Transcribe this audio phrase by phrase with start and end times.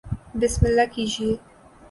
[0.39, 1.31] بسم اللہ کیجئے